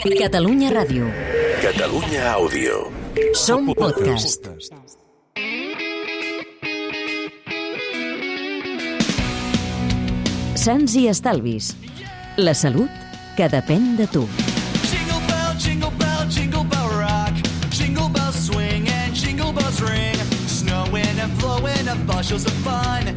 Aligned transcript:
Catalunya 0.00 0.70
Ràdio. 0.72 1.04
Catalunya 1.60 2.32
Àudio. 2.32 2.88
Som 3.36 3.68
podcast. 3.76 4.48
Sants 10.56 10.94
i 10.96 11.06
estalvis. 11.12 11.74
La 12.40 12.54
salut 12.56 12.88
que 13.36 13.48
depèn 13.52 13.96
de 14.00 14.06
tu. 14.08 14.24
Jingle 14.88 15.20
bell, 15.28 15.52
jingle 15.60 15.92
bell, 16.00 16.24
jingle 16.32 16.64
bell 16.64 16.88
rock. 16.96 17.36
Jingle 17.70 18.08
bells 18.08 18.40
swing 18.46 18.88
and 18.88 19.14
jingle 19.14 19.52
bells 19.52 19.80
ring. 19.84 20.16
Snowing 20.48 21.20
and 21.20 21.32
blowing 21.38 21.88
up 21.92 22.00
bushels 22.06 22.46
of 22.46 22.56
fun. 22.64 23.12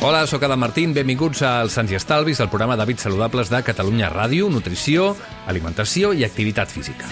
Hola, 0.00 0.26
sóc 0.26 0.42
Adam 0.42 0.60
Martín, 0.60 0.92
benvinguts 0.94 1.42
al 1.46 1.70
Sants 1.70 1.92
i 1.92 1.98
Estalvis, 1.98 2.40
el 2.42 2.50
programa 2.52 2.76
d'hàbits 2.78 3.06
saludables 3.06 3.50
de 3.50 3.62
Catalunya 3.66 4.10
Ràdio, 4.12 4.50
nutrició, 4.52 5.14
alimentació 5.46 6.12
i 6.12 6.26
activitat 6.26 6.70
física. 6.70 7.06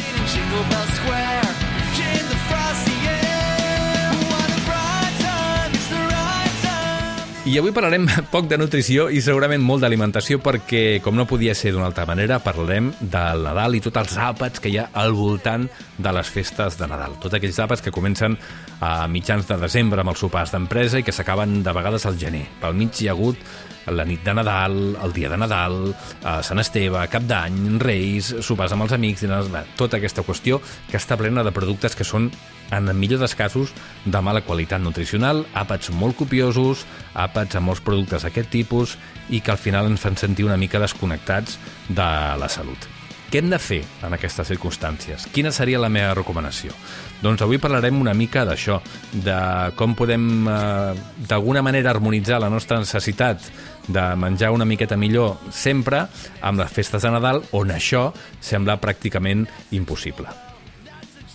I 7.44 7.58
avui 7.60 7.74
parlarem 7.76 8.06
poc 8.32 8.46
de 8.48 8.56
nutrició 8.56 9.10
i 9.12 9.18
segurament 9.20 9.60
molt 9.60 9.82
d'alimentació 9.84 10.38
perquè, 10.40 11.02
com 11.04 11.12
no 11.12 11.26
podia 11.28 11.52
ser 11.52 11.74
d'una 11.74 11.90
altra 11.90 12.06
manera, 12.08 12.38
parlarem 12.40 12.88
del 13.02 13.44
Nadal 13.44 13.76
i 13.76 13.82
tots 13.84 14.00
els 14.00 14.14
àpats 14.30 14.62
que 14.64 14.72
hi 14.72 14.78
ha 14.80 14.86
al 14.96 15.12
voltant 15.12 15.66
de 15.98 16.14
les 16.16 16.30
festes 16.32 16.78
de 16.80 16.88
Nadal. 16.88 17.18
Tots 17.20 17.36
aquells 17.36 17.60
àpats 17.60 17.84
que 17.84 17.92
comencen 17.92 18.38
a 18.80 18.94
mitjans 19.12 19.44
de 19.50 19.60
desembre 19.60 20.00
amb 20.00 20.14
els 20.14 20.24
sopars 20.24 20.56
d'empresa 20.56 21.02
i 21.02 21.04
que 21.04 21.12
s'acaben 21.12 21.60
de 21.66 21.76
vegades 21.76 22.08
al 22.08 22.16
gener. 22.16 22.46
Pel 22.64 22.80
mig 22.80 22.96
hi 22.96 23.12
ha 23.12 23.12
hagut 23.12 23.44
la 23.92 24.04
nit 24.04 24.24
de 24.24 24.34
Nadal, 24.34 24.96
el 25.02 25.12
dia 25.12 25.28
de 25.28 25.36
Nadal, 25.36 25.94
a 26.24 26.38
Sant 26.42 26.60
Esteve, 26.62 27.02
Cap 27.12 27.26
d'Any, 27.28 27.78
Reis, 27.82 28.32
sopars 28.40 28.72
amb 28.72 28.86
els 28.86 28.94
amics, 28.96 29.24
dinars, 29.26 29.50
tota 29.76 29.98
aquesta 29.98 30.24
qüestió 30.24 30.60
que 30.90 30.96
està 30.96 31.18
plena 31.20 31.44
de 31.44 31.52
productes 31.52 31.96
que 31.96 32.06
són, 32.06 32.30
en 32.72 32.88
el 32.88 32.96
millor 32.96 33.20
dels 33.20 33.36
casos, 33.36 33.74
de 34.04 34.20
mala 34.24 34.40
qualitat 34.46 34.80
nutricional, 34.80 35.44
àpats 35.54 35.92
molt 35.92 36.16
copiosos, 36.16 36.86
àpats 37.12 37.33
amb 37.36 37.68
molts 37.68 37.82
productes 37.84 38.24
d'aquest 38.24 38.50
tipus 38.50 38.98
i 39.30 39.40
que 39.40 39.54
al 39.54 39.60
final 39.60 39.90
ens 39.90 40.02
fan 40.02 40.16
sentir 40.16 40.46
una 40.46 40.58
mica 40.60 40.82
desconnectats 40.82 41.58
de 41.88 42.10
la 42.38 42.48
salut. 42.48 42.90
Què 43.34 43.40
hem 43.42 43.48
de 43.50 43.58
fer 43.58 43.80
en 44.06 44.14
aquestes 44.14 44.46
circumstàncies? 44.46 45.24
Quina 45.34 45.50
seria 45.50 45.80
la 45.82 45.88
meva 45.90 46.12
recomanació? 46.14 46.70
Doncs 47.18 47.42
avui 47.42 47.58
parlarem 47.58 47.98
una 47.98 48.14
mica 48.14 48.44
d'això, 48.46 48.78
de 49.10 49.38
com 49.74 49.96
podem 49.98 50.46
eh, 50.46 50.94
d'alguna 51.26 51.64
manera 51.66 51.90
harmonitzar 51.90 52.38
la 52.38 52.52
nostra 52.52 52.78
necessitat 52.78 53.50
de 53.88 54.06
menjar 54.14 54.54
una 54.54 54.68
miqueta 54.68 54.94
millor 54.94 55.50
sempre 55.50 56.06
amb 56.40 56.62
les 56.62 56.72
festes 56.78 57.02
de 57.02 57.10
Nadal, 57.10 57.42
on 57.58 57.74
això 57.74 58.12
sembla 58.38 58.78
pràcticament 58.78 59.48
impossible. 59.74 60.53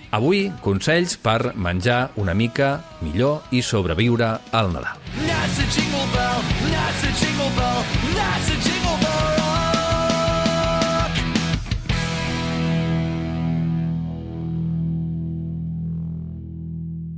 Avui, 0.10 0.48
consells 0.66 1.20
per 1.22 1.54
menjar 1.54 2.10
una 2.18 2.34
mica 2.34 2.80
millor 3.06 3.44
i 3.54 3.62
sobreviure 3.62 4.40
al 4.52 4.72
Nadal. 4.74 4.98
That's 5.22 5.60
a 5.62 5.68
jingle 5.70 6.08
bell, 6.16 6.42
that's 6.72 7.04
a 7.06 7.12
jingle 7.20 7.52
bell, 7.54 7.84
that's 8.16 8.50
a 8.50 8.58
jingle 8.66 8.98
bell 9.04 9.30
rock. 9.38 9.60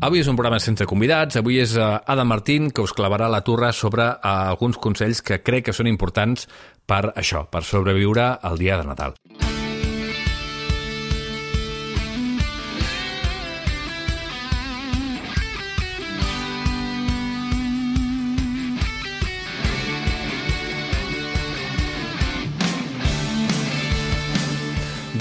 Avui 0.02 0.20
és 0.20 0.28
un 0.28 0.36
programa 0.36 0.60
sense 0.60 0.84
convidats, 0.90 1.40
avui 1.40 1.62
és 1.64 1.78
eh, 1.78 1.86
Adam 2.12 2.28
Martín 2.28 2.72
que 2.76 2.84
us 2.84 2.92
clavarà 2.98 3.32
la 3.32 3.40
turra 3.48 3.72
sobre 3.72 4.04
eh, 4.04 4.20
alguns 4.28 4.76
consells 4.84 5.24
que 5.24 5.40
crec 5.40 5.70
que 5.70 5.78
són 5.78 5.88
importants 5.88 6.50
per 6.84 7.14
això, 7.16 7.46
per 7.48 7.64
sobreviure 7.64 8.34
al 8.42 8.60
dia 8.60 8.76
de 8.82 8.92
Nadal. 8.92 9.16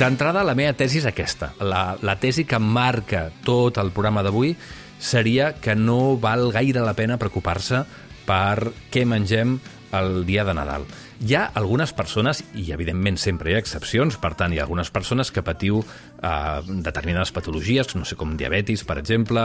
D'entrada, 0.01 0.41
la 0.49 0.55
meva 0.57 0.73
tesi 0.73 0.97
és 1.03 1.05
aquesta. 1.05 1.51
La, 1.61 1.93
la 2.01 2.15
tesi 2.17 2.47
que 2.49 2.57
marca 2.57 3.27
tot 3.45 3.77
el 3.83 3.91
programa 3.93 4.23
d'avui 4.25 4.55
seria 4.97 5.51
que 5.61 5.75
no 5.77 6.17
val 6.17 6.47
gaire 6.55 6.81
la 6.81 6.95
pena 6.97 7.19
preocupar-se 7.21 7.83
per 8.25 8.73
què 8.89 9.05
mengem 9.05 9.59
el 10.01 10.25
dia 10.25 10.47
de 10.49 10.55
Nadal. 10.57 10.87
Hi 11.21 11.35
ha 11.37 11.43
algunes 11.53 11.91
persones, 11.93 12.39
i 12.57 12.71
evidentment 12.73 13.19
sempre 13.21 13.51
hi 13.51 13.55
ha 13.55 13.61
excepcions, 13.61 14.15
per 14.17 14.31
tant, 14.41 14.55
hi 14.55 14.59
ha 14.59 14.63
algunes 14.65 14.89
persones 14.89 15.29
que 15.29 15.43
patiu 15.45 15.83
eh, 15.85 16.79
determinades 16.81 17.29
patologies, 17.37 17.91
no 17.93 18.07
sé, 18.09 18.17
com 18.17 18.39
diabetis, 18.41 18.87
per 18.89 18.97
exemple, 18.97 19.43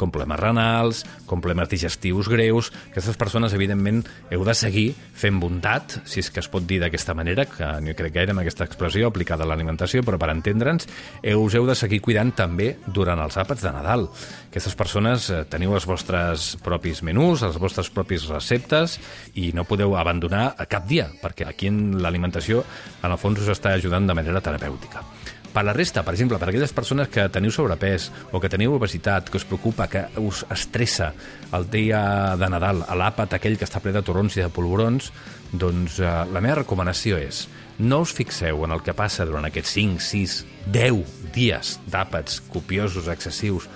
com 0.00 0.08
problemes 0.08 0.40
renals, 0.40 1.02
com 1.28 1.42
problemes 1.44 1.68
digestius 1.68 2.30
greus. 2.32 2.70
Aquestes 2.94 3.20
persones, 3.20 3.52
evidentment, 3.52 4.00
heu 4.32 4.46
de 4.48 4.54
seguir 4.56 4.86
fent 4.96 5.36
bondat, 5.42 5.98
si 6.08 6.22
és 6.24 6.30
que 6.32 6.40
es 6.40 6.48
pot 6.48 6.64
dir 6.64 6.78
d'aquesta 6.80 7.12
manera, 7.18 7.44
que 7.44 7.68
no 7.84 7.96
crec 7.98 8.16
gaire 8.16 8.32
en 8.32 8.40
aquesta 8.40 8.64
expressió 8.64 9.12
aplicada 9.12 9.44
a 9.44 9.50
l'alimentació, 9.52 10.00
però 10.08 10.16
per 10.16 10.30
entendre'ns, 10.32 10.88
us 11.34 11.58
heu 11.60 11.68
de 11.68 11.76
seguir 11.76 12.00
cuidant 12.08 12.32
també 12.40 12.70
durant 12.86 13.20
els 13.20 13.36
àpats 13.36 13.68
de 13.68 13.74
Nadal. 13.76 14.08
Aquestes 14.48 14.80
persones 14.80 15.28
eh, 15.28 15.44
teniu 15.44 15.76
els 15.76 15.90
vostres 15.92 16.54
propis 16.64 17.04
menús, 17.04 17.44
els 17.44 17.60
vostres 17.60 17.92
propis 17.92 18.24
receptes, 18.32 18.96
i 19.36 19.52
no 19.52 19.68
podeu 19.68 19.92
abandonar 20.00 20.54
cap 20.72 20.88
dia, 20.88 21.10
perquè 21.22 21.48
aquí 21.48 21.70
en 21.70 21.98
l'alimentació 22.02 22.64
en 23.02 23.10
el 23.10 23.20
fons 23.20 23.42
us 23.42 23.52
està 23.54 23.74
ajudant 23.74 24.06
de 24.08 24.16
manera 24.16 24.42
terapèutica. 24.44 25.04
Per 25.48 25.64
la 25.64 25.72
resta, 25.72 26.02
per 26.04 26.12
exemple, 26.12 26.36
per 26.38 26.50
aquelles 26.50 26.74
persones 26.76 27.08
que 27.08 27.24
teniu 27.32 27.50
sobrepès 27.50 28.10
o 28.30 28.40
que 28.40 28.50
teniu 28.52 28.74
obesitat, 28.76 29.30
que 29.30 29.40
us 29.40 29.46
preocupa, 29.48 29.88
que 29.88 30.04
us 30.20 30.44
estressa 30.52 31.14
el 31.56 31.64
dia 31.72 32.36
de 32.36 32.50
Nadal, 32.52 32.84
a 32.84 32.94
l'àpat 32.94 33.38
aquell 33.38 33.56
que 33.58 33.66
està 33.66 33.80
ple 33.80 33.94
de 33.96 34.04
torrons 34.04 34.36
i 34.36 34.44
de 34.44 34.52
polvorons, 34.52 35.08
doncs 35.50 35.98
eh, 36.02 36.12
la 36.28 36.44
meva 36.44 36.60
recomanació 36.60 37.16
és 37.18 37.46
no 37.78 38.02
us 38.04 38.12
fixeu 38.12 38.64
en 38.66 38.74
el 38.74 38.82
que 38.84 38.94
passa 38.94 39.24
durant 39.24 39.46
aquests 39.48 39.72
5, 39.78 40.04
6, 40.04 40.38
10 40.74 41.18
dies 41.34 41.76
d'àpats 41.88 42.42
copiosos, 42.52 43.08
excessius 43.08 43.68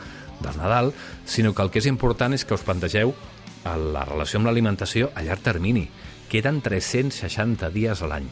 del 0.42 0.59
Nadal, 0.59 0.92
sinó 1.24 1.54
que 1.54 1.62
el 1.62 1.70
que 1.70 1.80
és 1.80 1.88
important 1.88 2.34
és 2.34 2.44
que 2.44 2.54
us 2.59 2.66
plantegeu 2.66 3.14
la 3.64 4.04
relació 4.04 4.41
amb 4.41 4.50
l'alimentació 4.50 5.12
a 5.14 5.22
llarg 5.22 5.42
termini. 5.42 5.86
Queden 6.32 6.62
360 6.65 7.69
dies 7.75 8.00
a 8.00 8.06
l'any. 8.09 8.25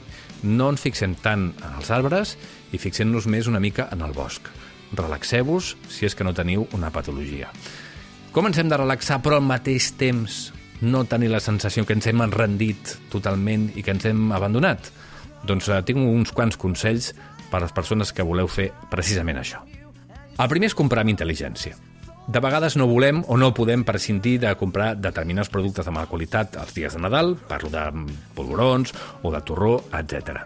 No 0.49 0.71
ens 0.73 0.81
fixem 0.81 1.13
tant 1.21 1.51
en 1.53 1.75
els 1.77 1.91
arbres 1.93 2.31
i 2.73 2.79
fixem-nos 2.81 3.27
més 3.29 3.51
una 3.51 3.61
mica 3.61 3.91
en 3.93 4.01
el 4.07 4.15
bosc. 4.17 4.49
Relaxeu-vos 4.97 5.75
si 5.93 6.09
és 6.09 6.17
que 6.17 6.25
no 6.25 6.33
teniu 6.33 6.65
una 6.73 6.89
patologia. 6.95 7.51
Com 8.33 8.49
ens 8.49 8.57
hem 8.57 8.73
de 8.73 8.79
relaxar 8.81 9.21
però 9.21 9.37
al 9.37 9.45
mateix 9.45 9.91
temps 10.01 10.47
no 10.81 11.05
tenir 11.05 11.29
la 11.29 11.43
sensació 11.45 11.85
que 11.85 11.93
ens 11.93 12.09
hem 12.09 12.25
enrendit 12.25 12.97
totalment 13.13 13.69
i 13.77 13.85
que 13.85 13.93
ens 13.93 14.09
hem 14.09 14.33
abandonat? 14.33 14.89
Doncs 15.45 15.69
eh, 15.69 15.83
tinc 15.85 16.01
uns 16.01 16.33
quants 16.33 16.57
consells 16.57 17.13
per 17.53 17.61
a 17.61 17.67
les 17.67 17.77
persones 17.77 18.17
que 18.17 18.25
voleu 18.25 18.49
fer 18.49 18.71
precisament 18.89 19.45
això. 19.45 19.61
El 20.41 20.49
primer 20.49 20.73
és 20.73 20.79
comprar 20.79 21.05
amb 21.05 21.13
intel·ligència. 21.13 21.77
De 22.31 22.39
vegades 22.39 22.77
no 22.79 22.87
volem 22.87 23.25
o 23.27 23.35
no 23.35 23.49
podem 23.51 23.81
prescindir 23.83 24.37
de 24.39 24.51
comprar 24.55 24.93
determinats 24.95 25.49
productes 25.51 25.83
de 25.83 25.91
mala 25.91 26.07
qualitat 26.07 26.55
els 26.63 26.71
dies 26.77 26.95
de 26.95 27.01
Nadal, 27.03 27.33
parlo 27.49 27.73
de 27.73 27.83
polvorons 28.37 28.93
o 29.27 29.33
de 29.35 29.41
torró, 29.43 29.73
etc. 29.99 30.45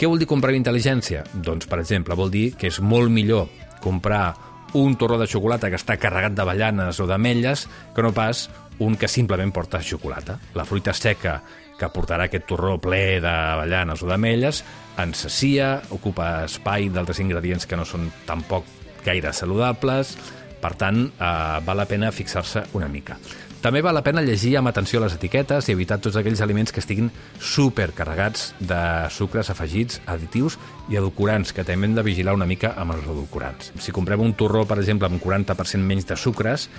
Què 0.00 0.08
vol 0.08 0.16
dir 0.16 0.30
comprar 0.30 0.56
intel·ligència? 0.56 1.26
Doncs, 1.34 1.68
per 1.68 1.82
exemple, 1.82 2.16
vol 2.16 2.32
dir 2.32 2.54
que 2.56 2.70
és 2.72 2.80
molt 2.80 3.12
millor 3.12 3.50
comprar 3.84 4.32
un 4.80 4.96
torró 4.96 5.20
de 5.20 5.28
xocolata 5.28 5.68
que 5.68 5.76
està 5.76 5.98
carregat 6.00 6.32
d'avellanes 6.32 7.04
o 7.04 7.10
d'ametlles 7.10 7.66
que 7.92 8.06
no 8.06 8.16
pas 8.16 8.46
un 8.80 8.96
que 8.96 9.12
simplement 9.12 9.52
porta 9.52 9.84
xocolata. 9.84 10.38
La 10.56 10.64
fruita 10.64 10.96
seca 10.96 11.42
que 11.76 11.92
portarà 11.92 12.30
aquest 12.30 12.48
torró 12.48 12.78
ple 12.80 13.20
d'avellanes 13.20 14.00
o 14.00 14.08
d'ametlles 14.08 14.64
ens 15.04 15.26
sacia, 15.28 15.82
ocupa 15.92 16.46
espai 16.48 16.88
d'altres 16.88 17.20
ingredients 17.20 17.68
que 17.68 17.76
no 17.76 17.84
són 17.84 18.08
tampoc 18.24 18.64
gaire 19.04 19.32
saludables, 19.36 20.16
per 20.60 20.74
tant, 20.80 21.06
eh, 21.12 21.60
val 21.64 21.80
la 21.80 21.88
pena 21.88 22.12
fixar-se 22.12 22.66
una 22.78 22.88
mica. 22.88 23.18
També 23.60 23.82
val 23.84 23.92
la 23.92 24.00
pena 24.00 24.22
llegir 24.24 24.54
amb 24.56 24.70
atenció 24.70 25.02
les 25.02 25.12
etiquetes 25.12 25.66
i 25.68 25.74
evitar 25.74 25.98
tots 26.00 26.16
aquells 26.16 26.40
aliments 26.40 26.72
que 26.72 26.80
estiguin 26.80 27.10
supercarregats 27.44 28.54
de 28.56 28.78
sucres 29.12 29.50
afegits, 29.52 29.98
additius 30.08 30.56
i 30.88 30.96
edulcorants, 30.96 31.52
que 31.52 31.64
també 31.68 31.90
hem 31.90 31.98
de 31.98 32.04
vigilar 32.06 32.32
una 32.38 32.48
mica 32.48 32.72
amb 32.80 32.94
els 32.96 33.04
edulcorants. 33.04 33.74
Si 33.76 33.92
comprem 33.92 34.24
un 34.24 34.32
torró, 34.32 34.64
per 34.64 34.78
exemple, 34.80 35.10
amb 35.10 35.20
40% 35.20 35.84
menys 35.84 36.08
de 36.08 36.16
sucres, 36.16 36.70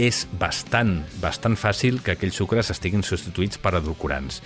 és 0.00 0.24
bastant, 0.40 1.02
bastant 1.20 1.58
fàcil 1.60 2.00
que 2.02 2.16
aquells 2.16 2.40
sucres 2.40 2.72
estiguin 2.72 3.04
substituïts 3.04 3.60
per 3.60 3.76
edulcorants. 3.82 4.40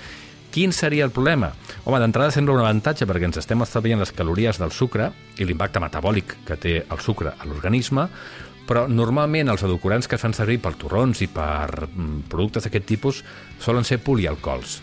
Quin 0.50 0.72
seria 0.72 1.04
el 1.04 1.12
problema? 1.12 1.52
Home, 1.84 2.00
d'entrada 2.00 2.32
sembla 2.32 2.56
un 2.56 2.62
avantatge 2.64 3.06
perquè 3.06 3.28
ens 3.28 3.38
estem 3.38 3.62
estalviant 3.62 4.00
les 4.00 4.12
calories 4.16 4.58
del 4.58 4.72
sucre 4.72 5.10
i 5.38 5.46
l'impacte 5.46 5.78
metabòlic 5.78 6.38
que 6.48 6.56
té 6.56 6.74
el 6.80 7.02
sucre 7.04 7.34
a 7.36 7.46
l'organisme, 7.46 8.08
però 8.68 8.84
normalment 8.92 9.48
els 9.48 9.64
edulcorants 9.64 10.08
que 10.08 10.18
es 10.18 10.22
fan 10.22 10.36
servir 10.36 10.58
per 10.60 10.74
torrons 10.76 11.22
i 11.24 11.30
per 11.32 11.88
mm, 11.88 12.28
productes 12.28 12.68
d'aquest 12.68 12.86
tipus 12.86 13.22
solen 13.64 13.86
ser 13.88 14.02
polialcohols. 14.04 14.82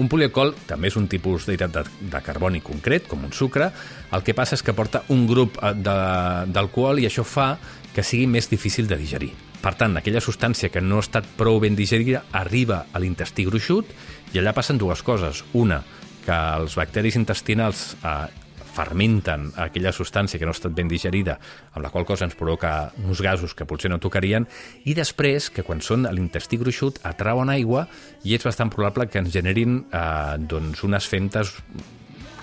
Un 0.00 0.10
polialcohol 0.12 0.52
també 0.68 0.90
és 0.90 0.96
un 1.00 1.06
tipus 1.08 1.46
d'hidratat 1.48 1.88
de, 1.88 2.08
de 2.12 2.20
carboni 2.24 2.60
concret, 2.64 3.06
com 3.08 3.24
un 3.24 3.32
sucre. 3.32 3.70
El 4.12 4.24
que 4.24 4.34
passa 4.36 4.56
és 4.58 4.64
que 4.64 4.74
porta 4.76 5.04
un 5.12 5.24
grup 5.28 5.56
eh, 5.62 5.72
d'alcohol 5.76 7.00
i 7.00 7.08
això 7.08 7.24
fa 7.24 7.54
que 7.94 8.04
sigui 8.04 8.26
més 8.28 8.50
difícil 8.50 8.88
de 8.88 8.98
digerir. 9.00 9.32
Per 9.62 9.72
tant, 9.74 9.96
aquella 9.96 10.20
substància 10.20 10.68
que 10.72 10.82
no 10.84 11.00
ha 11.00 11.04
estat 11.04 11.28
prou 11.38 11.56
ben 11.62 11.76
digerida 11.76 12.26
arriba 12.36 12.84
a 12.92 13.00
l'intestí 13.00 13.46
gruixut 13.48 13.88
i 14.34 14.40
allà 14.40 14.52
passen 14.56 14.76
dues 14.78 15.00
coses. 15.02 15.40
Una, 15.56 15.80
que 16.26 16.36
els 16.60 16.76
bacteris 16.76 17.16
intestinals 17.16 17.94
eh, 18.02 18.45
fermenten 18.76 19.50
aquella 19.56 19.94
substància 19.96 20.38
que 20.38 20.46
no 20.46 20.52
ha 20.52 20.58
estat 20.58 20.74
ben 20.76 20.90
digerida, 20.90 21.38
amb 21.72 21.84
la 21.84 21.90
qual 21.94 22.06
cosa 22.08 22.26
ens 22.28 22.36
provoca 22.36 22.92
uns 23.04 23.22
gasos 23.24 23.54
que 23.56 23.66
potser 23.68 23.90
no 23.92 24.00
tocarien, 24.02 24.46
i 24.84 24.94
després, 24.96 25.48
que 25.50 25.64
quan 25.66 25.80
són 25.80 26.06
a 26.06 26.12
l'intestí 26.14 26.60
gruixut, 26.60 27.00
atrauen 27.08 27.52
aigua 27.52 27.86
i 28.24 28.36
és 28.36 28.44
bastant 28.44 28.72
probable 28.72 29.08
que 29.08 29.22
ens 29.22 29.32
generin 29.34 29.80
eh, 29.90 30.36
doncs 30.38 30.84
unes 30.86 31.08
femtes 31.08 31.54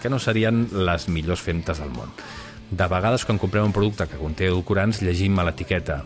que 0.02 0.12
no 0.12 0.20
serien 0.20 0.66
les 0.74 1.08
millors 1.08 1.42
femtes 1.42 1.80
del 1.80 1.94
món. 1.96 2.12
De 2.74 2.88
vegades, 2.90 3.24
quan 3.24 3.40
comprem 3.40 3.70
un 3.70 3.76
producte 3.76 4.08
que 4.10 4.20
conté 4.20 4.50
edulcorants, 4.50 5.04
llegim 5.06 5.38
a 5.40 5.46
l'etiqueta 5.48 6.02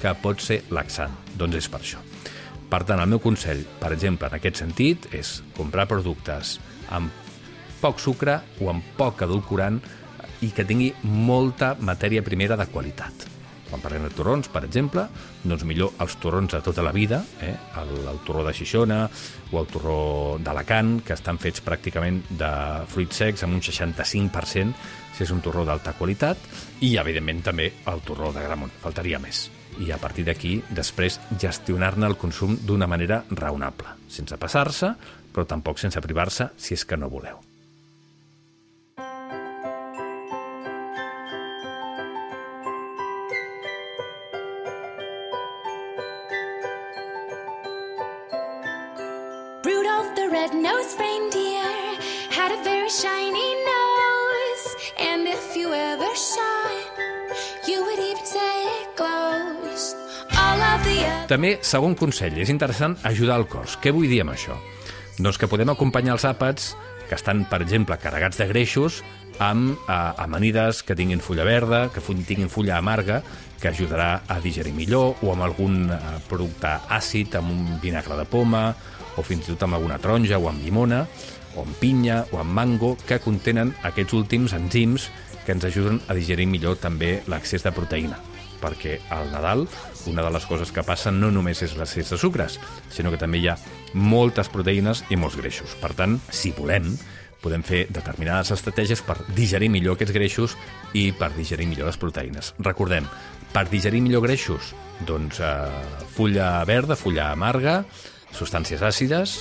que 0.00 0.14
pot 0.22 0.40
ser 0.42 0.62
laxant. 0.74 1.14
Doncs 1.38 1.60
és 1.60 1.68
per 1.70 1.82
això. 1.82 2.02
Per 2.68 2.82
tant, 2.84 3.00
el 3.00 3.08
meu 3.08 3.20
consell, 3.22 3.62
per 3.80 3.92
exemple, 3.94 4.28
en 4.28 4.36
aquest 4.38 4.60
sentit, 4.60 5.08
és 5.16 5.38
comprar 5.56 5.86
productes 5.88 6.58
amb 6.94 7.27
poc 7.80 8.02
sucre 8.02 8.40
o 8.60 8.70
amb 8.72 8.84
poc 8.98 9.24
edulcorant 9.26 9.80
i 10.44 10.52
que 10.54 10.66
tingui 10.66 10.92
molta 11.02 11.74
matèria 11.80 12.22
primera 12.22 12.56
de 12.58 12.68
qualitat. 12.70 13.26
Quan 13.68 13.82
parlem 13.84 14.06
de 14.06 14.14
torrons, 14.16 14.48
per 14.48 14.62
exemple, 14.64 15.04
doncs 15.44 15.64
millor 15.68 15.98
els 16.00 16.14
torrons 16.22 16.54
de 16.54 16.60
tota 16.64 16.84
la 16.84 16.92
vida, 16.94 17.20
eh? 17.44 17.52
el, 17.82 17.90
el 18.08 18.20
torró 18.24 18.46
de 18.46 18.54
Xixona 18.56 19.02
o 19.52 19.60
el 19.60 19.68
torró 19.68 19.98
d'Alacant, 20.40 21.02
que 21.04 21.12
estan 21.18 21.40
fets 21.42 21.60
pràcticament 21.66 22.22
de 22.30 22.52
fruits 22.88 23.20
secs 23.20 23.44
amb 23.44 23.58
un 23.58 23.64
65% 23.64 24.72
si 25.18 25.26
és 25.26 25.34
un 25.34 25.42
torró 25.42 25.64
d'alta 25.66 25.96
qualitat, 25.98 26.38
i 26.86 26.94
evidentment 27.00 27.42
també 27.50 27.72
el 27.90 28.04
torró 28.06 28.30
de 28.32 28.44
Gramont, 28.44 28.72
faltaria 28.84 29.18
més. 29.18 29.48
I 29.82 29.90
a 29.94 29.98
partir 29.98 30.24
d'aquí, 30.26 30.54
després, 30.70 31.18
gestionar-ne 31.34 32.06
el 32.06 32.16
consum 32.18 32.56
d'una 32.62 32.88
manera 32.90 33.24
raonable, 33.30 33.98
sense 34.08 34.38
passar-se, 34.38 34.94
però 35.34 35.44
tampoc 35.46 35.82
sense 35.82 36.00
privar-se 36.02 36.52
si 36.56 36.78
és 36.78 36.86
que 36.86 36.96
no 36.96 37.10
voleu. 37.10 37.47
The 50.18 50.28
red-nosed 50.34 50.98
reindeer 50.98 51.70
had 52.34 52.50
a 52.50 52.60
very 52.64 52.90
shiny 52.90 53.50
nose, 53.70 54.64
and 54.98 55.28
if 55.28 55.54
you 55.54 55.72
ever 55.72 56.10
it, 56.10 57.68
you 57.68 57.78
would 57.84 58.00
even 58.02 58.26
say 58.26 58.54
it 58.82 58.96
glows. 58.98 59.94
All 60.34 60.58
of 60.58 60.82
the 60.82 60.98
other 61.06 61.28
També, 61.30 61.52
segon 61.62 61.94
consell, 61.94 62.34
és 62.42 62.50
interessant 62.50 62.98
ajudar 63.06 63.38
el 63.38 63.46
cos. 63.46 63.78
Què 63.78 63.94
vull 63.94 64.10
dir 64.10 64.24
amb 64.24 64.34
això? 64.34 64.58
Doncs 65.22 65.38
que 65.38 65.46
podem 65.46 65.70
acompanyar 65.70 66.16
els 66.16 66.26
àpats 66.26 66.72
que 67.06 67.14
estan, 67.14 67.46
per 67.46 67.62
exemple, 67.62 68.00
carregats 68.02 68.42
de 68.42 68.50
greixos 68.50 69.04
amb 69.38 69.78
eh, 69.78 70.02
amanides 70.18 70.82
que 70.82 70.98
tinguin 70.98 71.22
fulla 71.22 71.46
verda, 71.46 71.92
que 71.94 72.02
tinguin 72.02 72.50
fulla 72.50 72.80
amarga, 72.82 73.22
que 73.62 73.70
ajudarà 73.70 74.24
a 74.26 74.42
digerir 74.42 74.74
millor, 74.74 75.14
o 75.22 75.30
amb 75.30 75.46
algun 75.46 75.84
eh, 75.94 75.98
producte 76.26 76.74
àcid, 76.90 77.38
amb 77.38 77.54
un 77.54 77.78
vinagre 77.82 78.18
de 78.18 78.26
poma, 78.26 78.72
o 79.18 79.26
fins 79.26 79.48
i 79.48 79.52
tot 79.52 79.66
amb 79.66 79.78
alguna 79.78 79.98
taronja, 79.98 80.38
o 80.38 80.48
amb 80.48 80.62
llimona, 80.64 81.04
o 81.56 81.66
amb 81.66 81.76
pinya, 81.82 82.22
o 82.32 82.40
amb 82.40 82.54
mango, 82.54 82.94
que 83.08 83.20
contenen 83.20 83.74
aquests 83.82 84.14
últims 84.14 84.54
enzims 84.56 85.10
que 85.44 85.56
ens 85.56 85.66
ajuden 85.66 86.00
a 86.08 86.16
digerir 86.16 86.46
millor 86.46 86.78
també 86.78 87.18
l'accés 87.26 87.66
de 87.66 87.74
proteïna 87.74 88.18
perquè 88.58 88.96
al 89.14 89.30
Nadal 89.30 89.68
una 90.10 90.24
de 90.24 90.32
les 90.34 90.46
coses 90.50 90.72
que 90.74 90.82
passa 90.82 91.12
no 91.14 91.30
només 91.30 91.60
és 91.62 91.76
l'excés 91.78 92.10
de 92.10 92.18
sucres, 92.18 92.58
sinó 92.90 93.12
que 93.12 93.20
també 93.20 93.38
hi 93.38 93.48
ha 93.50 93.58
moltes 93.94 94.50
proteïnes 94.50 95.04
i 95.12 95.18
molts 95.20 95.38
greixos. 95.38 95.76
Per 95.78 95.92
tant, 95.94 96.18
si 96.30 96.50
volem, 96.56 96.90
podem 97.42 97.62
fer 97.62 97.84
determinades 97.94 98.50
estratègies 98.56 99.02
per 99.06 99.20
digerir 99.36 99.70
millor 99.70 99.96
aquests 99.96 100.14
greixos 100.16 100.56
i 100.98 101.10
per 101.12 101.30
digerir 101.36 101.68
millor 101.70 101.90
les 101.90 102.00
proteïnes. 102.00 102.54
Recordem, 102.64 103.06
per 103.52 103.68
digerir 103.70 104.02
millor 104.04 104.24
greixos, 104.26 104.72
doncs 105.06 105.42
eh, 105.44 106.06
fulla 106.16 106.50
verda, 106.68 106.98
fulla 106.98 107.30
amarga, 107.32 107.82
substàncies 108.36 108.82
àcides, 108.84 109.38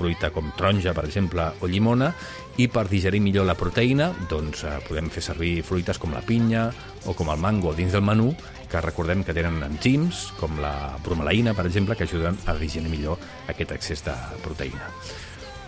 fruita 0.00 0.30
com 0.32 0.48
taronja, 0.56 0.94
per 0.96 1.04
exemple, 1.04 1.50
o 1.60 1.68
llimona, 1.68 2.14
i 2.60 2.66
per 2.72 2.86
digerir 2.88 3.20
millor 3.22 3.46
la 3.48 3.56
proteïna, 3.56 4.10
doncs 4.30 4.64
eh, 4.64 4.78
podem 4.88 5.10
fer 5.12 5.22
servir 5.24 5.60
fruites 5.66 6.00
com 6.00 6.12
la 6.16 6.24
pinya 6.24 6.68
o 7.08 7.14
com 7.16 7.30
el 7.32 7.40
mango 7.40 7.74
dins 7.76 7.92
del 7.92 8.04
menú, 8.04 8.32
que 8.70 8.80
recordem 8.84 9.24
que 9.26 9.34
tenen 9.34 9.62
enzims, 9.66 10.28
com 10.38 10.60
la 10.62 10.96
bromelaïna, 11.04 11.54
per 11.58 11.66
exemple, 11.68 11.96
que 11.98 12.06
ajuden 12.06 12.38
a 12.46 12.54
digerir 12.58 12.92
millor 12.92 13.18
aquest 13.50 13.74
excés 13.76 14.04
de 14.06 14.14
proteïna. 14.44 14.92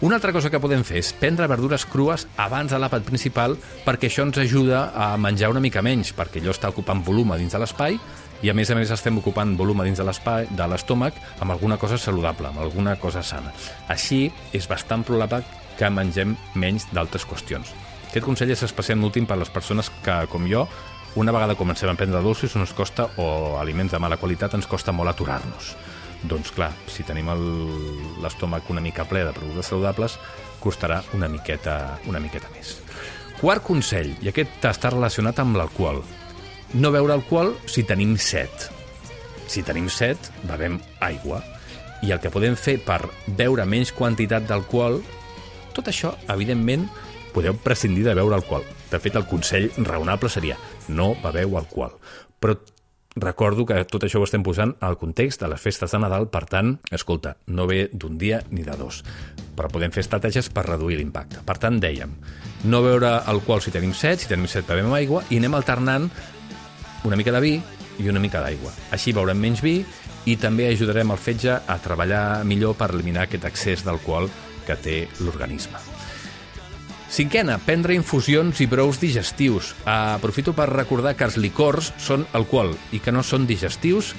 Una 0.03 0.17
altra 0.19 0.33
cosa 0.35 0.51
que 0.51 0.59
podem 0.59 0.83
fer 0.83 0.99
és 0.99 1.13
prendre 1.15 1.47
verdures 1.47 1.85
crues 1.87 2.25
abans 2.43 2.73
de 2.73 2.79
l'àpat 2.83 3.05
principal 3.07 3.53
perquè 3.85 4.09
això 4.09 4.25
ens 4.27 4.41
ajuda 4.43 4.89
a 4.99 5.13
menjar 5.15 5.53
una 5.53 5.63
mica 5.63 5.79
menys, 5.79 6.11
perquè 6.17 6.43
allò 6.43 6.51
està 6.51 6.73
ocupant 6.73 7.05
volum 7.07 7.31
dins 7.37 7.55
de 7.55 7.61
l'espai 7.63 8.01
i 8.43 8.51
a 8.51 8.55
més 8.55 8.71
a 8.71 8.75
més 8.75 8.91
estem 8.91 9.19
ocupant 9.21 9.55
volum 9.59 9.81
a 9.81 9.87
dins 9.87 9.99
de 9.99 10.07
l'espai 10.07 10.49
de 10.51 10.67
l'estómac 10.67 11.19
amb 11.41 11.55
alguna 11.55 11.79
cosa 11.79 11.99
saludable, 11.99 12.51
amb 12.51 12.59
alguna 12.65 12.97
cosa 12.99 13.23
sana. 13.23 13.53
Així 13.89 14.27
és 14.53 14.67
bastant 14.69 15.05
probable 15.07 15.45
que 15.79 15.91
mengem 15.91 16.35
menys 16.59 16.89
d'altres 16.91 17.27
qüestions. 17.27 17.71
Aquest 18.11 18.27
consell 18.27 18.51
és 18.53 18.65
especialment 18.67 19.09
útil 19.09 19.25
per 19.31 19.39
a 19.39 19.41
les 19.41 19.51
persones 19.51 19.89
que, 20.05 20.17
com 20.29 20.45
jo, 20.51 20.67
una 21.15 21.33
vegada 21.33 21.55
comencem 21.57 21.91
a 21.91 21.95
prendre 21.95 22.21
dolços 22.25 22.57
ens 22.57 22.75
costa, 22.77 23.07
o 23.17 23.59
aliments 23.61 23.93
de 23.93 24.01
mala 24.03 24.19
qualitat, 24.21 24.55
ens 24.59 24.67
costa 24.67 24.93
molt 24.93 25.13
aturar-nos. 25.13 25.75
Doncs 26.25 26.53
clar, 26.55 26.71
si 26.89 27.07
tenim 27.07 27.31
l'estómac 28.23 28.71
una 28.71 28.83
mica 28.85 29.05
ple 29.09 29.25
de 29.27 29.35
productes 29.37 29.71
saludables, 29.71 30.19
costarà 30.63 31.03
una 31.15 31.29
miqueta, 31.29 31.99
una 32.09 32.21
miqueta 32.23 32.51
més. 32.55 32.77
Quart 33.41 33.65
consell, 33.67 34.13
i 34.23 34.31
aquest 34.31 34.65
està 34.71 34.93
relacionat 34.95 35.41
amb 35.43 35.59
l'alcohol. 35.59 36.03
No 36.73 36.89
beure 36.89 37.13
alcohol 37.13 37.53
si 37.69 37.83
tenim 37.85 38.15
set. 38.17 38.71
Si 39.45 39.61
tenim 39.61 39.91
set, 39.93 40.31
bevem 40.49 40.79
aigua. 41.05 41.43
I 42.01 42.15
el 42.15 42.21
que 42.23 42.33
podem 42.33 42.57
fer 42.57 42.79
per 42.81 43.03
beure 43.37 43.67
menys 43.69 43.93
quantitat 43.93 44.47
d'alcohol, 44.49 45.03
tot 45.77 45.91
això, 45.93 46.15
evidentment, 46.33 46.87
podeu 47.37 47.59
prescindir 47.61 48.07
de 48.07 48.17
beure 48.17 48.39
alcohol. 48.39 48.65
De 48.89 49.01
fet, 49.01 49.19
el 49.21 49.29
consell 49.29 49.69
raonable 49.85 50.33
seria 50.33 50.57
no 50.89 51.13
beveu 51.21 51.59
alcohol. 51.61 51.93
Però 52.41 52.57
recordo 53.21 53.67
que 53.69 53.85
tot 53.85 54.09
això 54.09 54.23
ho 54.23 54.25
estem 54.25 54.41
posant 54.41 54.73
al 54.81 54.97
context 54.97 55.45
de 55.45 55.53
les 55.53 55.61
festes 55.61 55.93
de 55.93 56.01
Nadal, 56.01 56.31
per 56.33 56.47
tant, 56.49 56.79
escolta, 56.91 57.37
no 57.53 57.69
ve 57.69 57.91
d'un 57.93 58.17
dia 58.17 58.41
ni 58.49 58.65
de 58.65 58.81
dos. 58.81 59.03
Però 59.57 59.69
podem 59.69 59.93
fer 59.93 60.07
estratègies 60.07 60.49
per 60.49 60.65
reduir 60.71 60.97
l'impacte. 60.97 61.45
Per 61.45 61.61
tant, 61.61 61.77
dèiem, 61.81 62.17
no 62.65 62.81
beure 62.81 63.19
alcohol 63.29 63.61
si 63.61 63.73
tenim 63.75 63.93
set, 63.93 64.25
si 64.25 64.33
tenim 64.33 64.49
set 64.49 64.65
bevem 64.69 64.93
aigua, 64.97 65.27
i 65.29 65.41
anem 65.41 65.61
alternant 65.61 66.09
una 67.05 67.17
mica 67.17 67.33
de 67.33 67.41
vi 67.43 67.55
i 67.99 68.09
una 68.09 68.21
mica 68.21 68.41
d'aigua. 68.43 68.73
Així 68.95 69.13
beurem 69.13 69.41
menys 69.41 69.63
vi 69.65 69.81
i 70.27 70.37
també 70.39 70.69
ajudarem 70.69 71.11
el 71.11 71.21
fetge 71.21 71.59
a 71.67 71.79
treballar 71.83 72.45
millor 72.49 72.77
per 72.79 72.93
eliminar 72.93 73.27
aquest 73.27 73.49
excés 73.51 73.83
d'alcohol 73.87 74.31
que 74.67 74.79
té 74.79 74.97
l'organisme. 75.21 75.81
Cinquena, 77.13 77.59
prendre 77.61 77.93
infusions 77.93 78.63
i 78.65 78.67
brous 78.67 78.97
digestius. 79.03 79.75
Aprofito 79.85 80.55
per 80.57 80.71
recordar 80.71 81.13
que 81.13 81.27
els 81.29 81.37
licors 81.37 81.91
són 82.01 82.25
alcohol 82.33 82.73
i 82.97 83.03
que 83.05 83.13
no 83.13 83.21
són 83.21 83.45
digestius 83.45 84.15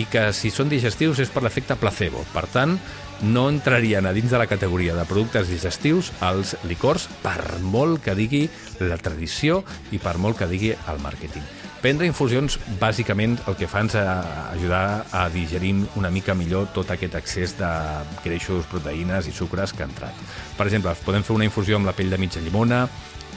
i 0.00 0.08
que 0.10 0.24
si 0.34 0.50
són 0.50 0.72
digestius 0.72 1.20
és 1.22 1.30
per 1.30 1.44
l'efecte 1.44 1.76
placebo. 1.78 2.24
Per 2.32 2.48
tant, 2.50 2.74
no 3.22 3.46
entrarien 3.52 4.08
a 4.10 4.14
dins 4.16 4.32
de 4.32 4.40
la 4.42 4.48
categoria 4.50 4.96
de 4.98 5.06
productes 5.06 5.52
digestius 5.52 6.10
els 6.26 6.56
licors 6.66 7.06
per 7.22 7.60
molt 7.62 8.02
que 8.02 8.16
digui 8.18 8.48
la 8.82 8.98
tradició 8.98 9.62
i 9.94 10.02
per 10.02 10.16
molt 10.18 10.42
que 10.42 10.50
digui 10.50 10.74
el 10.74 10.98
màrqueting. 11.04 11.46
Prendre 11.82 12.06
infusions, 12.06 12.60
bàsicament, 12.78 13.32
el 13.50 13.56
que 13.58 13.66
fa 13.66 13.80
ens 13.82 13.96
a 13.98 14.04
ajudar 14.52 15.02
a 15.10 15.24
digerir 15.34 15.72
una 15.98 16.12
mica 16.14 16.36
millor 16.38 16.68
tot 16.76 16.92
aquest 16.94 17.16
excés 17.18 17.56
de 17.58 17.70
greixos, 18.22 18.68
proteïnes 18.70 19.26
i 19.26 19.32
sucres 19.34 19.72
que 19.74 19.82
ha 19.82 19.88
entrat. 19.90 20.20
Per 20.54 20.68
exemple, 20.68 20.92
podem 21.02 21.26
fer 21.26 21.34
una 21.34 21.48
infusió 21.48 21.80
amb 21.80 21.90
la 21.90 21.94
pell 21.98 22.12
de 22.14 22.20
mitja 22.22 22.42
llimona 22.44 22.84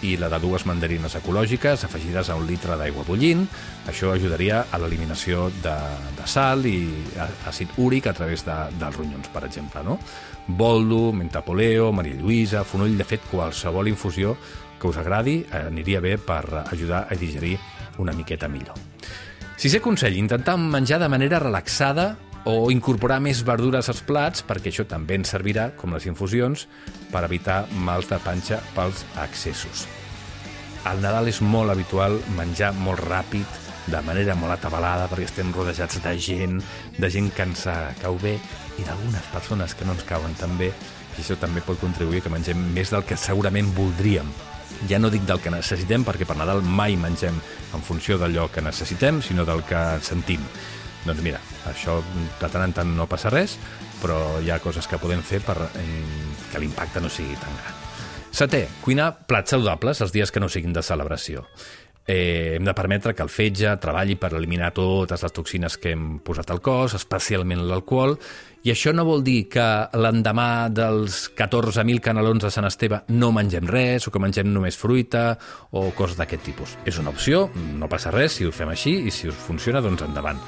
i 0.05 0.13
la 0.21 0.29
de 0.29 0.37
dues 0.43 0.67
mandarines 0.69 1.15
ecològiques 1.17 1.87
afegides 1.87 2.29
a 2.29 2.35
un 2.37 2.45
litre 2.45 2.77
d'aigua 2.77 3.07
bullint. 3.07 3.47
Això 3.89 4.11
ajudaria 4.13 4.67
a 4.69 4.77
l'eliminació 4.77 5.47
de, 5.63 5.73
de 6.19 6.27
sal 6.29 6.67
i 6.69 6.77
àcid 7.49 7.73
úric 7.81 8.11
a 8.11 8.13
través 8.13 8.45
de, 8.45 8.59
dels 8.77 8.99
ronyons, 8.99 9.31
per 9.33 9.47
exemple. 9.49 9.81
No? 9.81 9.97
Boldo, 10.45 11.09
mentapoleo, 11.17 11.89
Maria 11.97 12.21
Lluïsa, 12.21 12.61
fonoll, 12.61 12.93
de 12.93 13.09
fet, 13.09 13.25
qualsevol 13.31 13.89
infusió 13.89 14.37
que 14.77 14.91
us 14.91 15.01
agradi 15.01 15.39
eh, 15.41 15.65
aniria 15.71 16.03
bé 16.03 16.19
per 16.21 16.43
ajudar 16.67 17.07
a 17.09 17.17
digerir 17.17 17.57
una 18.01 18.13
miqueta 18.13 18.47
millor. 18.47 18.77
Sisè 19.55 19.79
consell, 19.79 20.17
intentar 20.19 20.57
menjar 20.59 20.99
de 20.99 21.09
manera 21.09 21.39
relaxada 21.39 22.15
o 22.45 22.69
incorporar 22.69 23.17
més 23.23 23.41
verdures 23.45 23.87
als 23.89 24.03
plats, 24.05 24.43
perquè 24.45 24.69
això 24.69 24.85
també 24.85 25.17
ens 25.17 25.31
servirà, 25.33 25.71
com 25.79 25.95
les 25.95 26.05
infusions, 26.05 26.67
per 27.11 27.23
evitar 27.25 27.63
mals 27.73 28.09
de 28.11 28.19
panxa 28.21 28.59
pels 28.75 29.05
excessos. 29.23 29.87
Al 30.85 31.01
Nadal 31.01 31.31
és 31.31 31.41
molt 31.41 31.73
habitual 31.73 32.19
menjar 32.37 32.73
molt 32.77 33.01
ràpid, 33.01 33.61
de 33.89 34.01
manera 34.05 34.35
molt 34.37 34.53
atabalada, 34.53 35.07
perquè 35.09 35.25
estem 35.25 35.53
rodejats 35.53 35.97
de 36.01 36.13
gent, 36.21 36.59
de 36.97 37.09
gent 37.09 37.31
que 37.33 37.45
ens 37.45 37.65
cau 38.01 38.19
bé, 38.21 38.37
i 38.77 38.85
d'algunes 38.85 39.33
persones 39.33 39.73
que 39.73 39.85
no 39.85 39.97
ens 39.97 40.05
cauen 40.05 40.37
tan 40.37 40.53
bé, 40.59 40.69
i 41.15 41.23
això 41.23 41.37
també 41.41 41.63
pot 41.65 41.79
contribuir 41.81 42.21
que 42.21 42.33
mengem 42.33 42.61
més 42.75 42.93
del 42.93 43.05
que 43.07 43.17
segurament 43.17 43.71
voldríem. 43.73 44.29
Ja 44.89 44.99
no 44.99 45.09
dic 45.13 45.23
del 45.27 45.41
que 45.41 45.53
necessitem, 45.53 46.03
perquè 46.05 46.27
per 46.27 46.37
Nadal 46.37 46.63
mai 46.63 46.97
mengem 46.99 47.37
en 47.73 47.85
funció 47.85 48.19
d'allò 48.21 48.49
que 48.51 48.63
necessitem, 48.65 49.21
sinó 49.25 49.45
del 49.47 49.63
que 49.67 49.81
sentim. 50.05 50.43
Doncs 51.05 51.21
mira, 51.21 51.39
això 51.69 51.99
de 52.41 52.49
tant 52.49 52.63
en 52.65 52.73
tant 52.73 52.93
no 52.97 53.05
passa 53.09 53.29
res, 53.33 53.59
però 54.01 54.39
hi 54.41 54.51
ha 54.51 54.59
coses 54.59 54.87
que 54.89 54.99
podem 55.01 55.21
fer 55.25 55.41
per 55.45 55.57
que 56.51 56.61
l'impacte 56.61 57.01
no 57.01 57.09
sigui 57.13 57.37
tan 57.41 57.53
gran. 57.61 57.81
Setè, 58.35 58.65
cuinar 58.83 59.13
plats 59.29 59.53
saludables 59.53 60.01
els 60.03 60.11
dies 60.11 60.33
que 60.33 60.41
no 60.43 60.49
siguin 60.51 60.73
de 60.75 60.83
celebració. 60.83 61.45
Eh, 62.07 62.55
hem 62.55 62.65
de 62.65 62.73
permetre 62.77 63.15
que 63.17 63.23
el 63.25 63.31
fetge 63.33 63.71
treballi 63.81 64.13
per 64.21 64.35
eliminar 64.37 64.69
totes 64.77 65.23
les 65.25 65.33
toxines 65.33 65.79
que 65.81 65.95
hem 65.95 66.19
posat 66.21 66.51
al 66.53 66.61
cos, 66.61 66.93
especialment 66.93 67.63
l'alcohol, 67.65 68.13
i 68.65 68.69
això 68.73 68.93
no 68.93 69.05
vol 69.05 69.23
dir 69.25 69.47
que 69.49 69.65
l'endemà 69.97 70.69
dels 70.73 71.31
14.000 71.37 72.01
canelons 72.05 72.45
de 72.45 72.53
Sant 72.53 72.69
Esteve 72.69 73.01
no 73.09 73.31
mengem 73.33 73.65
res, 73.69 74.05
o 74.05 74.13
que 74.13 74.21
mengem 74.21 74.53
només 74.53 74.77
fruita, 74.77 75.31
o 75.73 75.89
coses 75.97 76.17
d'aquest 76.21 76.45
tipus. 76.45 76.77
És 76.85 77.01
una 77.01 77.13
opció, 77.13 77.47
no 77.53 77.89
passa 77.89 78.13
res 78.13 78.37
si 78.37 78.45
ho 78.45 78.53
fem 78.53 78.69
així, 78.69 78.99
i 79.09 79.13
si 79.13 79.29
us 79.29 79.41
funciona, 79.49 79.81
doncs 79.81 80.05
endavant 80.05 80.41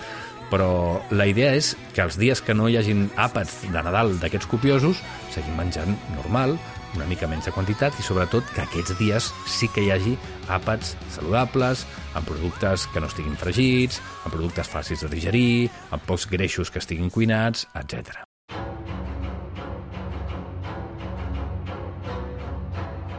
però 0.48 1.02
la 1.12 1.26
idea 1.28 1.52
és 1.58 1.74
que 1.92 2.00
els 2.06 2.16
dies 2.16 2.40
que 2.40 2.56
no 2.56 2.70
hi 2.72 2.78
hagin 2.80 3.10
àpats 3.20 3.66
de 3.68 3.82
Nadal 3.84 4.14
d'aquests 4.22 4.48
copiosos 4.48 5.02
seguim 5.34 5.58
menjant 5.60 5.98
normal, 6.16 6.56
una 6.98 7.08
mica 7.08 7.30
menys 7.30 7.46
de 7.48 7.54
quantitat 7.54 7.96
i 8.02 8.06
sobretot 8.06 8.48
que 8.56 8.64
aquests 8.66 8.98
dies 8.98 9.30
sí 9.48 9.70
que 9.74 9.86
hi 9.86 9.92
hagi 9.94 10.16
àpats 10.52 10.96
saludables, 11.14 11.86
amb 12.18 12.26
productes 12.28 12.88
que 12.94 13.04
no 13.04 13.10
estiguin 13.12 13.38
fregits, 13.38 14.02
amb 14.24 14.34
productes 14.34 14.72
fàcils 14.72 15.06
de 15.06 15.12
digerir, 15.14 15.70
amb 15.94 16.04
pocs 16.08 16.28
greixos 16.32 16.74
que 16.74 16.82
estiguin 16.82 17.14
cuinats, 17.14 17.68
etc. 17.78 18.26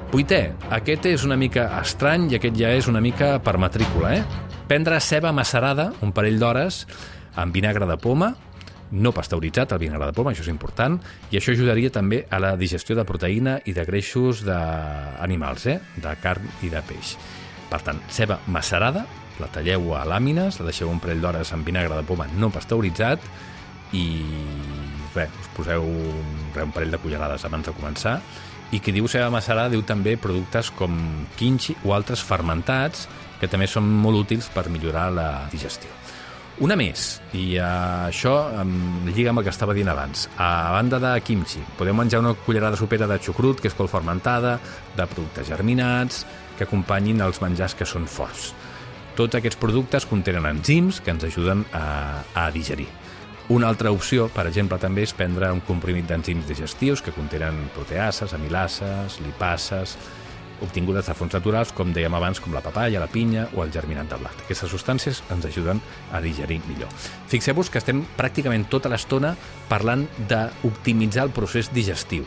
Vuitè, 0.08 0.42
aquest 0.72 1.06
és 1.10 1.24
una 1.28 1.36
mica 1.36 1.68
estrany 1.82 2.30
i 2.32 2.38
aquest 2.38 2.56
ja 2.56 2.72
és 2.72 2.88
una 2.88 3.02
mica 3.04 3.36
per 3.44 3.58
matrícula, 3.60 4.14
eh? 4.16 4.46
Prendre 4.68 4.98
ceba 5.04 5.32
macerada 5.36 5.92
un 6.04 6.14
parell 6.16 6.40
d'hores 6.40 6.86
amb 7.38 7.54
vinagre 7.54 7.86
de 7.86 7.96
poma, 8.00 8.32
no 8.92 9.12
pasteuritzat, 9.12 9.72
el 9.72 9.82
vinagre 9.82 10.08
de 10.08 10.16
poma, 10.16 10.32
això 10.32 10.44
és 10.44 10.52
important, 10.52 10.98
i 11.30 11.38
això 11.38 11.52
ajudaria 11.52 11.92
també 11.92 12.22
a 12.30 12.40
la 12.40 12.54
digestió 12.56 12.96
de 12.96 13.04
proteïna 13.08 13.58
i 13.68 13.74
de 13.76 13.84
greixos 13.88 14.44
d'animals, 14.46 15.66
eh? 15.66 15.78
de 15.96 16.14
carn 16.22 16.48
i 16.64 16.72
de 16.72 16.82
peix. 16.88 17.16
Per 17.68 17.80
tant, 17.84 18.00
ceba 18.08 18.38
macerada, 18.48 19.04
la 19.38 19.50
talleu 19.52 19.92
a 19.94 20.04
làmines, 20.08 20.58
la 20.58 20.66
deixeu 20.70 20.90
un 20.90 21.00
parell 21.02 21.20
d'hores 21.22 21.52
amb 21.54 21.66
vinagre 21.66 21.94
de 21.98 22.06
poma 22.06 22.26
no 22.38 22.50
pasteuritzat 22.50 23.22
i 23.94 24.04
res, 25.14 25.30
us 25.30 25.50
poseu 25.56 25.86
res, 26.54 26.64
un 26.64 26.74
parell 26.74 26.92
de 26.92 27.00
cullerades 27.02 27.44
abans 27.46 27.68
de 27.68 27.74
començar 27.76 28.18
i 28.74 28.82
qui 28.84 28.92
diu 28.92 29.06
ceba 29.08 29.30
macerada 29.32 29.72
diu 29.72 29.84
també 29.86 30.18
productes 30.20 30.72
com 30.76 30.96
quinxi 31.38 31.76
o 31.86 31.94
altres 31.96 32.20
fermentats 32.24 33.06
que 33.40 33.48
també 33.48 33.68
són 33.70 33.86
molt 33.88 34.26
útils 34.26 34.50
per 34.52 34.66
millorar 34.68 35.08
la 35.14 35.28
digestió. 35.52 35.88
Una 36.58 36.74
més, 36.74 37.20
i 37.38 37.52
uh, 37.54 38.08
això 38.08 38.32
um, 38.58 39.04
lliga 39.12 39.30
amb 39.30 39.38
el 39.38 39.44
que 39.46 39.52
estava 39.54 39.74
dient 39.76 39.92
abans. 39.92 40.24
A 40.42 40.72
banda 40.74 40.98
de 40.98 41.12
kimchi, 41.22 41.60
podeu 41.78 41.94
menjar 41.94 42.18
una 42.18 42.32
cullerada 42.34 42.74
sopera 42.76 43.06
de 43.06 43.20
xucrut, 43.22 43.60
que 43.62 43.70
és 43.70 43.76
col 43.78 43.86
fermentada, 43.86 44.56
de 44.96 45.06
productes 45.06 45.46
germinats, 45.46 46.24
que 46.58 46.66
acompanyin 46.66 47.22
els 47.22 47.38
menjars 47.44 47.78
que 47.78 47.86
són 47.86 48.10
forts. 48.10 48.50
Tots 49.14 49.38
aquests 49.38 49.60
productes 49.62 50.06
contenen 50.10 50.50
enzims 50.50 50.98
que 50.98 51.14
ens 51.14 51.28
ajuden 51.30 51.62
a, 51.70 52.24
a 52.34 52.48
digerir. 52.50 52.88
Una 53.54 53.70
altra 53.70 53.94
opció, 53.94 54.26
per 54.34 54.48
exemple, 54.50 54.80
també 54.82 55.06
és 55.06 55.14
prendre 55.14 55.52
un 55.54 55.62
comprimit 55.62 56.10
d'enzims 56.10 56.50
digestius 56.50 57.00
que 57.06 57.14
contenen 57.14 57.68
proteases, 57.76 58.34
amilases, 58.34 59.22
lipases, 59.22 59.94
obtingudes 60.62 61.06
de 61.06 61.14
fonts 61.14 61.34
naturals, 61.36 61.72
com 61.72 61.92
dèiem 61.94 62.14
abans, 62.14 62.40
com 62.40 62.54
la 62.54 62.62
papaya, 62.64 63.00
la 63.00 63.10
pinya 63.10 63.48
o 63.54 63.64
el 63.64 63.72
germinat 63.74 64.10
de 64.10 64.18
blat. 64.20 64.44
Aquestes 64.44 64.70
substàncies 64.72 65.22
ens 65.34 65.46
ajuden 65.48 65.82
a 66.12 66.20
digerir 66.24 66.60
millor. 66.68 66.90
Fixeu-vos 67.28 67.70
que 67.70 67.80
estem 67.82 68.04
pràcticament 68.18 68.68
tota 68.72 68.90
l'estona 68.92 69.34
parlant 69.68 70.06
d'optimitzar 70.28 71.28
el 71.28 71.34
procés 71.36 71.72
digestiu. 71.74 72.26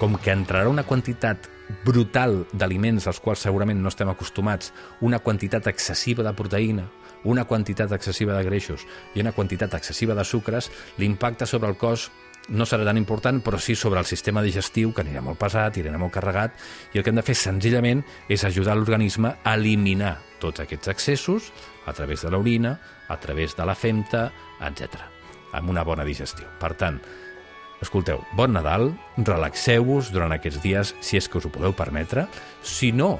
Com 0.00 0.16
que 0.16 0.32
entrarà 0.32 0.68
una 0.68 0.86
quantitat 0.88 1.50
brutal 1.84 2.44
d'aliments 2.52 3.06
als 3.06 3.20
quals 3.20 3.44
segurament 3.46 3.80
no 3.82 3.90
estem 3.92 4.08
acostumats, 4.10 4.72
una 5.00 5.20
quantitat 5.20 5.68
excessiva 5.70 6.24
de 6.26 6.32
proteïna, 6.34 6.88
una 7.24 7.44
quantitat 7.44 7.92
excessiva 7.92 8.34
de 8.36 8.44
greixos 8.46 8.86
i 9.14 9.20
una 9.20 9.32
quantitat 9.36 9.74
excessiva 9.76 10.16
de 10.16 10.24
sucres, 10.24 10.70
l'impacte 10.98 11.46
sobre 11.46 11.68
el 11.68 11.76
cos 11.76 12.10
no 12.50 12.66
serà 12.66 12.84
tan 12.86 12.98
important, 12.98 13.40
però 13.42 13.58
sí 13.62 13.76
sobre 13.78 14.00
el 14.00 14.08
sistema 14.08 14.42
digestiu, 14.42 14.92
que 14.94 15.04
anirà 15.04 15.22
molt 15.24 15.38
pesat, 15.40 15.78
anirà 15.78 16.00
molt 16.00 16.14
carregat, 16.14 16.56
i 16.92 16.98
el 16.98 17.04
que 17.04 17.12
hem 17.12 17.20
de 17.20 17.26
fer 17.26 17.36
senzillament 17.38 18.02
és 18.28 18.44
ajudar 18.44 18.76
l'organisme 18.76 19.36
a 19.44 19.54
eliminar 19.54 20.16
tots 20.42 20.62
aquests 20.64 20.90
excessos 20.92 21.50
a 21.86 21.94
través 21.94 22.24
de 22.24 22.30
l'orina, 22.30 22.76
a 23.08 23.16
través 23.20 23.56
de 23.56 23.66
la 23.66 23.74
femta, 23.74 24.30
etc. 24.66 25.06
amb 25.52 25.70
una 25.70 25.84
bona 25.86 26.04
digestió. 26.04 26.48
Per 26.60 26.74
tant, 26.78 27.00
escolteu, 27.82 28.24
bon 28.36 28.54
Nadal, 28.54 28.90
relaxeu-vos 29.16 30.12
durant 30.14 30.34
aquests 30.34 30.62
dies 30.62 30.94
si 31.00 31.18
és 31.18 31.28
que 31.28 31.38
us 31.38 31.46
ho 31.46 31.54
podeu 31.54 31.74
permetre. 31.76 32.26
Si 32.62 32.92
no, 32.92 33.18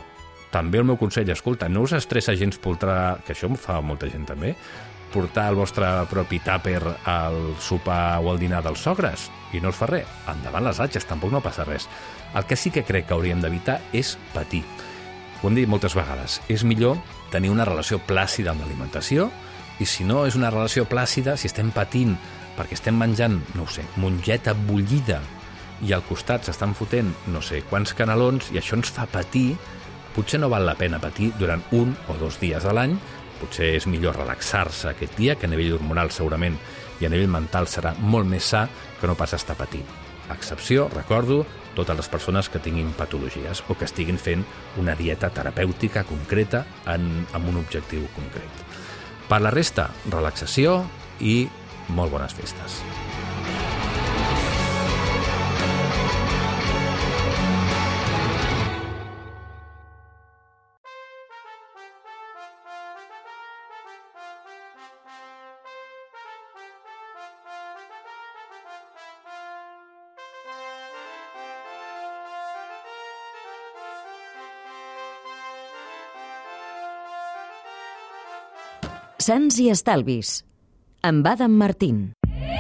també 0.51 0.81
el 0.81 0.87
meu 0.89 0.99
consell, 0.99 1.31
escolta, 1.31 1.69
no 1.71 1.87
us 1.87 1.95
estressa 1.97 2.35
gens 2.35 2.59
poltrar, 2.59 3.21
que 3.25 3.35
això 3.35 3.51
em 3.51 3.59
fa 3.59 3.81
molta 3.81 4.11
gent 4.11 4.27
també, 4.27 4.57
portar 5.13 5.49
el 5.51 5.59
vostre 5.59 5.89
propi 6.11 6.41
tàper 6.45 6.81
al 7.09 7.39
sopar 7.61 8.21
o 8.23 8.31
al 8.33 8.41
dinar 8.41 8.63
dels 8.65 8.83
sogres 8.87 9.29
i 9.53 9.61
no 9.61 9.73
us 9.75 9.79
fa 9.79 9.89
res. 9.91 10.09
Endavant 10.31 10.65
les 10.67 10.81
atxes, 10.81 11.07
tampoc 11.09 11.33
no 11.35 11.43
passa 11.45 11.67
res. 11.67 11.89
El 12.35 12.47
que 12.47 12.57
sí 12.57 12.71
que 12.71 12.85
crec 12.87 13.09
que 13.09 13.17
hauríem 13.17 13.43
d'evitar 13.43 13.81
és 13.93 14.17
patir. 14.35 14.63
Ho 15.41 15.49
hem 15.49 15.57
dit 15.57 15.69
moltes 15.69 15.97
vegades, 15.97 16.41
és 16.53 16.65
millor 16.69 16.99
tenir 17.33 17.51
una 17.51 17.65
relació 17.65 17.99
plàcida 18.07 18.53
amb 18.53 18.63
l'alimentació 18.63 19.31
i 19.81 19.87
si 19.89 20.05
no 20.05 20.27
és 20.29 20.37
una 20.37 20.51
relació 20.53 20.85
plàcida, 20.85 21.37
si 21.37 21.49
estem 21.49 21.73
patint 21.73 22.17
perquè 22.59 22.77
estem 22.77 22.99
menjant, 22.99 23.39
no 23.57 23.65
sé, 23.71 23.87
mongeta 23.97 24.53
bullida 24.67 25.21
i 25.81 25.95
al 25.97 26.05
costat 26.05 26.45
s'estan 26.45 26.75
fotent 26.77 27.09
no 27.33 27.41
sé 27.41 27.63
quants 27.71 27.95
canelons 27.97 28.51
i 28.53 28.61
això 28.61 28.77
ens 28.77 28.93
fa 28.93 29.07
patir, 29.09 29.55
potser 30.15 30.41
no 30.43 30.51
val 30.53 30.67
la 30.69 30.77
pena 30.77 31.01
patir 31.01 31.31
durant 31.41 31.63
un 31.73 31.95
o 32.09 32.19
dos 32.21 32.37
dies 32.43 32.67
a 32.67 32.75
l'any 32.77 32.99
Potser 33.41 33.73
és 33.79 33.89
millor 33.89 34.19
relaxar-se 34.21 34.91
aquest 34.91 35.17
dia, 35.19 35.37
que 35.37 35.49
a 35.49 35.51
nivell 35.51 35.79
hormonal 35.79 36.13
segurament 36.13 36.59
i 37.01 37.09
a 37.09 37.11
nivell 37.13 37.33
mental 37.33 37.69
serà 37.71 37.95
molt 37.99 38.29
més 38.29 38.45
sa 38.53 38.67
que 39.01 39.09
no 39.09 39.17
pas 39.17 39.33
estar 39.37 39.57
patint. 39.57 39.89
Excepció, 40.31 40.87
recordo, 40.93 41.43
totes 41.75 41.97
les 41.97 42.11
persones 42.13 42.49
que 42.49 42.61
tinguin 42.63 42.93
patologies 42.99 43.65
o 43.69 43.77
que 43.79 43.89
estiguin 43.89 44.19
fent 44.19 44.45
una 44.79 44.95
dieta 44.99 45.31
terapèutica 45.35 46.05
concreta 46.07 46.65
en, 46.87 47.09
amb 47.33 47.51
un 47.51 47.63
objectiu 47.63 48.07
concret. 48.17 48.67
Per 49.31 49.41
la 49.43 49.55
resta, 49.55 49.89
relaxació 50.11 50.83
i 51.21 51.45
molt 51.95 52.15
bones 52.15 52.35
festes. 52.37 52.81
Sants 79.31 79.61
i 79.63 79.69
Estalvis. 79.71 80.31
Amb 81.07 81.29
Adam 81.33 81.53
Martín. 81.61 82.01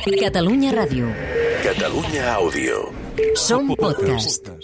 Catalunya 0.06 0.70
Ràdio. 0.76 1.10
Catalunya 1.66 2.30
Àudio. 2.36 2.78
Som 3.34 3.74
podcast. 3.74 4.54